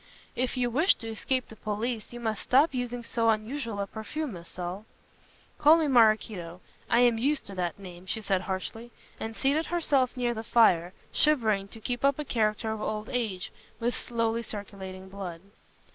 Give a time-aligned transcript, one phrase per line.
[0.35, 4.33] "If you wish to escape the police, you must stop using so unusual a perfume,
[4.33, 4.85] Miss Saul"
[5.59, 10.17] "Call me Maraquito; I am used to that name," she said harshly, and seated herself
[10.17, 15.07] near the fire, shivering to keep up a character of old age, with slowly circulating
[15.07, 15.41] blood.